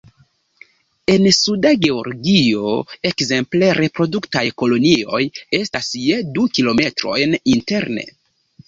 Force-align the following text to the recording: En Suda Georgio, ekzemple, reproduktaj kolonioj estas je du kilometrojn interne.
En 1.15 1.27
Suda 1.39 1.73
Georgio, 1.83 2.71
ekzemple, 3.11 3.71
reproduktaj 3.81 4.45
kolonioj 4.63 5.23
estas 5.63 5.95
je 6.09 6.21
du 6.39 6.49
kilometrojn 6.59 7.43
interne. 7.59 8.13